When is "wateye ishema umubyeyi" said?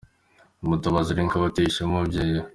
1.43-2.33